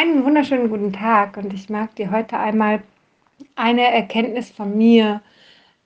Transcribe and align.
Einen 0.00 0.24
wunderschönen 0.24 0.70
guten 0.70 0.94
Tag 0.94 1.36
und 1.36 1.52
ich 1.52 1.68
mag 1.68 1.94
dir 1.94 2.10
heute 2.10 2.38
einmal 2.38 2.82
eine 3.54 3.82
Erkenntnis 3.82 4.50
von 4.50 4.78
mir 4.78 5.20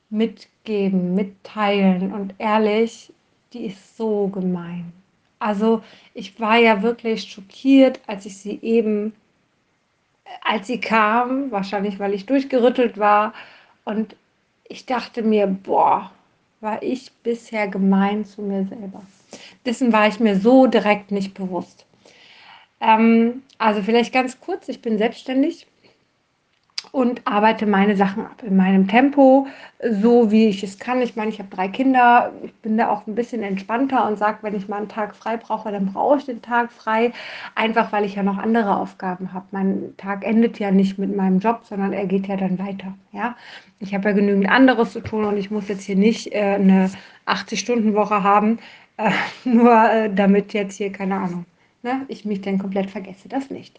mitgeben, 0.08 1.17
mitteilen 1.17 2.13
und 2.13 2.33
ehrlich, 2.39 3.13
die 3.53 3.67
ist 3.67 3.97
so 3.97 4.29
gemein. 4.29 4.92
Also 5.41 5.83
ich 6.15 6.39
war 6.39 6.58
ja 6.58 6.81
wirklich 6.81 7.25
schockiert, 7.25 7.99
als 8.07 8.25
ich 8.25 8.37
sie 8.37 8.61
eben, 8.62 9.14
als 10.45 10.69
sie 10.69 10.81
kam, 10.81 11.51
wahrscheinlich 11.51 11.99
weil 11.99 12.15
ich 12.15 12.25
durchgerüttelt 12.25 12.99
war 12.99 13.35
und 13.85 14.15
ich 14.69 14.87
dachte 14.87 15.23
mir, 15.23 15.49
boah, 15.49 16.12
war 16.61 16.81
ich 16.85 17.11
bisher 17.25 17.67
gemein 17.67 18.25
zu 18.25 18.43
mir 18.43 18.65
selber. 18.65 19.03
Dessen 19.67 19.93
war 19.93 20.07
ich 20.07 20.21
mir 20.21 20.39
so 20.39 20.69
direkt 20.69 21.11
nicht 21.11 21.35
bewusst. 21.35 21.85
Ähm, 22.80 23.43
also 23.59 23.82
vielleicht 23.82 24.12
ganz 24.12 24.41
kurz, 24.41 24.68
ich 24.68 24.82
bin 24.82 24.98
selbstständig 24.98 25.66
und 26.92 27.23
arbeite 27.24 27.66
meine 27.66 27.96
Sachen 27.96 28.24
ab 28.24 28.42
in 28.46 28.56
meinem 28.56 28.87
Tempo, 28.87 29.46
so 29.82 30.30
wie 30.30 30.46
ich 30.46 30.62
es 30.62 30.79
kann. 30.79 31.02
Ich 31.02 31.16
meine, 31.16 31.30
ich 31.30 31.38
habe 31.38 31.48
drei 31.48 31.66
Kinder, 31.66 32.32
ich 32.42 32.55
bin 32.56 32.77
da 32.77 32.88
auch 32.88 33.06
ein 33.06 33.15
bisschen 33.15 33.42
entspannter 33.42 34.06
und 34.06 34.16
sage, 34.16 34.38
wenn 34.42 34.55
ich 34.55 34.68
mal 34.68 34.77
einen 34.77 34.88
Tag 34.88 35.16
frei 35.16 35.37
brauche, 35.37 35.73
dann 35.73 35.87
brauche 35.87 36.18
ich 36.18 36.27
den 36.27 36.42
Tag 36.42 36.70
frei, 36.70 37.12
einfach 37.55 37.91
weil 37.91 38.05
ich 38.05 38.15
ja 38.15 38.23
noch 38.23 38.38
andere 38.38 38.77
Aufgaben 38.77 39.32
habe. 39.32 39.46
Mein 39.51 39.95
Tag 39.96 40.24
endet 40.24 40.59
ja 40.59 40.70
nicht 40.70 40.98
mit 40.98 41.15
meinem 41.16 41.41
Job, 41.41 41.62
sondern 41.65 41.93
er 41.93 42.06
geht 42.06 42.29
ja 42.29 42.37
dann 42.37 42.59
weiter. 42.59 42.95
Ja? 43.12 43.37
Ich 43.80 43.95
habe 43.95 44.10
ja 44.10 44.15
genügend 44.15 44.48
anderes 44.48 44.93
zu 44.93 45.01
tun 45.01 45.24
und 45.24 45.37
ich 45.37 45.51
muss 45.51 45.68
jetzt 45.68 45.82
hier 45.82 45.96
nicht 45.96 46.32
äh, 46.32 46.54
eine 46.54 46.91
80-Stunden-Woche 47.27 48.23
haben, 48.23 48.59
äh, 48.98 49.10
nur 49.45 49.91
äh, 49.91 50.15
damit 50.15 50.52
jetzt 50.52 50.77
hier, 50.77 50.93
keine 50.93 51.16
Ahnung, 51.16 51.45
ne, 51.84 52.05
ich 52.09 52.24
mich 52.24 52.41
dann 52.41 52.59
komplett 52.59 52.91
vergesse. 52.91 53.29
Das 53.29 53.51
nicht. 53.51 53.79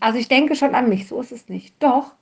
Also 0.00 0.18
ich 0.18 0.28
denke 0.28 0.56
schon 0.56 0.74
an 0.74 0.88
mich, 0.88 1.08
so 1.08 1.20
ist 1.20 1.32
es 1.32 1.48
nicht. 1.48 1.74
Doch 1.82 2.12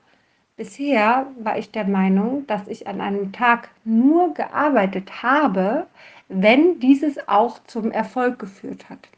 bisher 0.57 1.27
war 1.41 1.59
ich 1.59 1.73
der 1.73 1.87
Meinung, 1.89 2.47
dass 2.47 2.69
ich 2.69 2.87
an 2.87 3.01
einem 3.01 3.33
Tag 3.33 3.71
nur 3.85 4.35
gearbeitet 4.35 5.23
habe, 5.23 5.87
wenn 6.29 6.79
dieses 6.79 7.29
auch 7.29 7.59
zum 7.65 7.91
Erfolg 7.91 8.39
geführt 8.39 8.89
hat. 8.89 9.09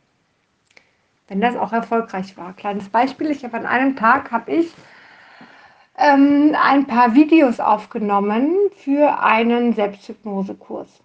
Wenn 1.28 1.40
das 1.40 1.56
auch 1.56 1.72
erfolgreich 1.72 2.36
war. 2.36 2.52
Kleines 2.54 2.88
Beispiel, 2.88 3.30
ich 3.30 3.44
habe 3.44 3.56
an 3.56 3.66
einem 3.66 3.96
Tag 3.96 4.30
habe 4.30 4.52
ich 4.52 4.72
ähm, 5.96 6.54
ein 6.60 6.86
paar 6.86 7.14
Videos 7.14 7.60
aufgenommen 7.60 8.54
für 8.76 9.20
einen 9.20 9.72
Selbsthypnosekurs. 9.72 11.00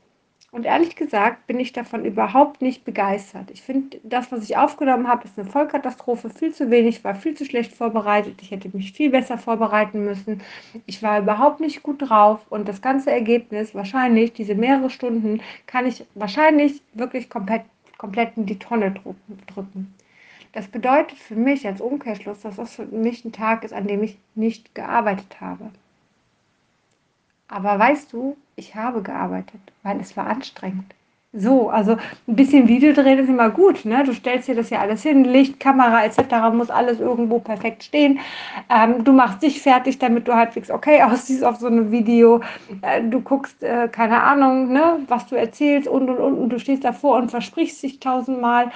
Und 0.51 0.65
ehrlich 0.65 0.95
gesagt 0.95 1.45
bin 1.45 1.59
ich 1.59 1.73
davon 1.73 2.05
überhaupt 2.05 2.61
nicht 2.61 2.83
begeistert. 2.83 3.51
Ich 3.51 3.61
finde, 3.61 3.99
das, 4.03 4.31
was 4.31 4.43
ich 4.43 4.57
aufgenommen 4.57 5.07
habe, 5.07 5.25
ist 5.25 5.37
eine 5.37 5.49
Vollkatastrophe. 5.49 6.31
Viel 6.31 6.53
zu 6.53 6.71
wenig, 6.71 7.03
war 7.03 7.13
viel 7.13 7.35
zu 7.35 7.45
schlecht 7.45 7.73
vorbereitet. 7.75 8.41
Ich 8.41 8.49
hätte 8.49 8.75
mich 8.75 8.93
viel 8.93 9.11
besser 9.11 9.37
vorbereiten 9.37 10.03
müssen. 10.03 10.41
Ich 10.87 11.03
war 11.03 11.19
überhaupt 11.19 11.59
nicht 11.59 11.83
gut 11.83 12.09
drauf. 12.09 12.39
Und 12.49 12.67
das 12.67 12.81
ganze 12.81 13.11
Ergebnis, 13.11 13.75
wahrscheinlich, 13.75 14.33
diese 14.33 14.55
mehrere 14.55 14.89
Stunden, 14.89 15.41
kann 15.67 15.85
ich 15.85 16.05
wahrscheinlich 16.15 16.81
wirklich 16.93 17.29
komplett, 17.29 17.63
komplett 17.99 18.35
in 18.35 18.47
die 18.47 18.57
Tonne 18.57 18.95
drücken. 19.45 19.93
Das 20.53 20.67
bedeutet 20.67 21.19
für 21.19 21.35
mich 21.35 21.67
als 21.67 21.79
Umkehrschluss, 21.79 22.41
dass 22.41 22.55
das 22.55 22.75
für 22.75 22.85
mich 22.87 23.23
ein 23.23 23.31
Tag 23.31 23.63
ist, 23.63 23.73
an 23.73 23.85
dem 23.85 24.01
ich 24.01 24.17
nicht 24.33 24.73
gearbeitet 24.73 25.39
habe. 25.39 25.69
Aber 27.49 27.79
weißt 27.79 28.13
du, 28.13 28.37
ich 28.55 28.75
habe 28.75 29.01
gearbeitet, 29.01 29.61
weil 29.83 29.99
es 29.99 30.15
war 30.15 30.27
anstrengend. 30.27 30.93
So, 31.31 31.69
also 31.69 31.95
ein 32.27 32.35
bisschen 32.35 32.67
Video 32.67 32.91
drehen 32.91 33.19
ist 33.19 33.29
immer 33.29 33.51
gut, 33.51 33.85
ne? 33.85 34.03
Du 34.03 34.13
stellst 34.13 34.47
dir 34.47 34.55
das 34.55 34.71
ja 34.71 34.79
alles 34.79 35.03
hin, 35.03 35.25
Licht, 35.25 35.59
Kamera 35.59 36.03
etc. 36.03 36.51
muss 36.53 36.71
alles 36.71 36.99
irgendwo 36.99 37.37
perfekt 37.37 37.83
stehen. 37.83 38.19
Ähm, 38.67 39.03
du 39.03 39.11
machst 39.11 39.43
dich 39.43 39.61
fertig, 39.61 39.99
damit 39.99 40.27
du 40.27 40.33
halbwegs 40.33 40.71
okay 40.71 41.03
aussiehst 41.03 41.43
auf 41.43 41.57
so 41.57 41.67
einem 41.67 41.91
Video. 41.91 42.41
Äh, 42.81 43.03
du 43.03 43.21
guckst, 43.21 43.61
äh, 43.61 43.87
keine 43.89 44.23
Ahnung, 44.23 44.73
ne, 44.73 44.99
was 45.07 45.27
du 45.27 45.35
erzählst 45.35 45.87
und 45.87 46.09
und 46.09 46.17
und 46.17 46.37
und 46.39 46.49
du 46.49 46.59
stehst 46.59 46.83
davor 46.83 47.17
und 47.17 47.29
versprichst 47.29 47.83
dich 47.83 47.99
tausendmal 47.99 48.71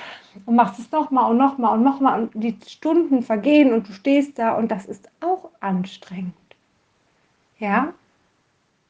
und 0.46 0.56
machst 0.56 0.80
es 0.80 0.92
nochmal 0.92 1.32
und 1.32 1.38
nochmal 1.38 1.76
und 1.76 1.84
nochmal 1.84 2.22
und 2.22 2.32
die 2.36 2.56
Stunden 2.68 3.24
vergehen 3.24 3.74
und 3.74 3.90
du 3.90 3.94
stehst 3.94 4.38
da 4.38 4.54
und 4.54 4.70
das 4.70 4.86
ist 4.86 5.10
auch 5.22 5.50
anstrengend. 5.60 6.34
Ja, 7.58 7.94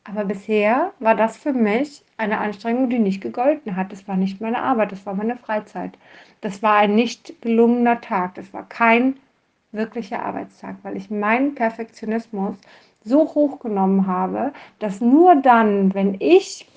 aber 0.03 0.25
bisher 0.25 0.91
war 1.00 1.16
das 1.16 1.38
für 1.38 1.53
mich 1.53 2.03
eine 2.18 2.40
Anstrengung, 2.40 2.90
die 2.90 3.00
nicht 3.00 3.22
gegolten 3.22 3.75
hat. 3.75 3.91
Das 3.91 4.08
war 4.08 4.18
nicht 4.18 4.41
meine 4.41 4.62
Arbeit, 4.62 4.91
das 4.91 5.06
war 5.06 5.14
meine 5.14 5.38
Freizeit. 5.38 5.97
Das 6.41 6.62
war 6.62 6.75
ein 6.75 6.96
nicht 6.96 7.41
gelungener 7.41 8.02
Tag. 8.02 8.36
Das 8.36 8.53
war 8.53 8.68
kein 8.68 9.18
wirklicher 9.72 10.24
Arbeitstag, 10.24 10.75
weil 10.84 10.97
ich 10.97 11.09
meinen 11.09 11.56
Perfektionismus 11.56 12.58
so 13.03 13.34
hochgenommen 13.34 14.08
habe, 14.08 14.53
dass 14.80 15.02
nur 15.02 15.36
dann, 15.36 15.94
wenn 15.94 16.16
ich 16.19 16.68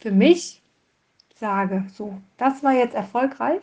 für 0.00 0.10
mich 0.10 0.62
sage, 1.36 1.84
so, 1.92 2.14
das 2.38 2.62
war 2.62 2.72
jetzt 2.72 2.94
erfolgreich, 2.94 3.62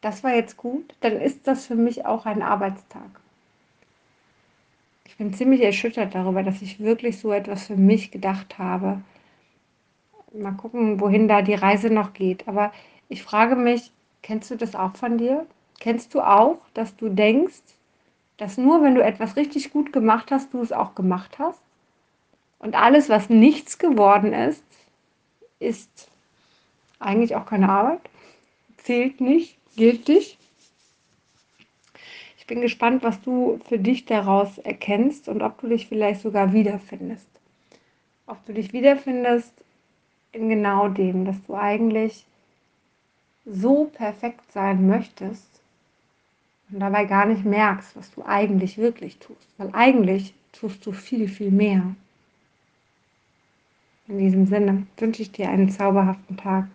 das 0.00 0.22
war 0.22 0.34
jetzt 0.34 0.56
gut, 0.56 0.94
dann 1.00 1.14
ist 1.14 1.46
das 1.46 1.66
für 1.66 1.74
mich 1.74 2.06
auch 2.06 2.26
ein 2.26 2.42
Arbeitstag 2.42 3.20
bin 5.18 5.34
ziemlich 5.34 5.62
erschüttert 5.62 6.14
darüber, 6.14 6.42
dass 6.42 6.62
ich 6.62 6.80
wirklich 6.80 7.18
so 7.18 7.32
etwas 7.32 7.66
für 7.66 7.76
mich 7.76 8.10
gedacht 8.10 8.58
habe. 8.58 9.02
Mal 10.32 10.52
gucken, 10.52 11.00
wohin 11.00 11.26
da 11.26 11.42
die 11.42 11.54
Reise 11.54 11.90
noch 11.90 12.12
geht. 12.12 12.46
Aber 12.46 12.72
ich 13.08 13.22
frage 13.22 13.56
mich, 13.56 13.90
kennst 14.22 14.50
du 14.50 14.56
das 14.56 14.76
auch 14.76 14.94
von 14.94 15.18
dir? 15.18 15.46
Kennst 15.80 16.14
du 16.14 16.20
auch, 16.20 16.58
dass 16.74 16.96
du 16.96 17.08
denkst, 17.08 17.62
dass 18.36 18.56
nur 18.56 18.82
wenn 18.82 18.94
du 18.94 19.02
etwas 19.02 19.36
richtig 19.36 19.72
gut 19.72 19.92
gemacht 19.92 20.30
hast, 20.30 20.54
du 20.54 20.62
es 20.62 20.72
auch 20.72 20.94
gemacht 20.94 21.38
hast? 21.38 21.60
Und 22.60 22.76
alles, 22.76 23.08
was 23.08 23.28
nichts 23.28 23.78
geworden 23.78 24.32
ist, 24.32 24.64
ist 25.58 26.08
eigentlich 27.00 27.34
auch 27.34 27.46
keine 27.46 27.68
Arbeit, 27.68 28.00
zählt 28.76 29.20
nicht, 29.20 29.56
gilt 29.76 30.08
nicht 30.08 30.38
bin 32.48 32.60
gespannt, 32.60 33.04
was 33.04 33.20
du 33.20 33.60
für 33.68 33.78
dich 33.78 34.06
daraus 34.06 34.58
erkennst 34.58 35.28
und 35.28 35.42
ob 35.42 35.60
du 35.60 35.68
dich 35.68 35.86
vielleicht 35.86 36.22
sogar 36.22 36.52
wiederfindest. 36.52 37.28
Ob 38.26 38.44
du 38.46 38.52
dich 38.52 38.72
wiederfindest 38.72 39.52
in 40.32 40.48
genau 40.48 40.88
dem, 40.88 41.24
dass 41.24 41.42
du 41.44 41.54
eigentlich 41.54 42.26
so 43.44 43.84
perfekt 43.84 44.50
sein 44.52 44.86
möchtest 44.86 45.46
und 46.70 46.80
dabei 46.80 47.04
gar 47.04 47.26
nicht 47.26 47.44
merkst, 47.44 47.96
was 47.96 48.10
du 48.10 48.24
eigentlich 48.24 48.76
wirklich 48.78 49.18
tust. 49.18 49.48
Weil 49.56 49.70
eigentlich 49.72 50.34
tust 50.52 50.84
du 50.84 50.92
viel, 50.92 51.28
viel 51.28 51.50
mehr. 51.50 51.94
In 54.06 54.18
diesem 54.18 54.46
Sinne 54.46 54.86
wünsche 54.96 55.22
ich 55.22 55.32
dir 55.32 55.50
einen 55.50 55.70
zauberhaften 55.70 56.36
Tag. 56.36 56.68